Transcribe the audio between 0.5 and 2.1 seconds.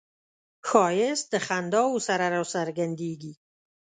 ښایست د خنداوو